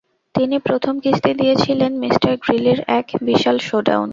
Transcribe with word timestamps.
তিনি" 0.35 0.55
প্রথম 0.67 0.93
কিস্তি 0.99 1.31
দিয়েছিলেন" 1.33 1.91
মিঃ 2.01 2.15
গ্রিলির 2.43 2.79
এক 2.97 3.07
বিশাল 3.27 3.57
শোডাউন। 3.67 4.09